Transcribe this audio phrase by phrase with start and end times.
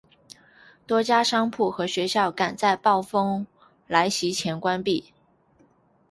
[0.87, 3.45] 多家商铺和学校赶在风暴
[3.85, 5.13] 来袭前关闭。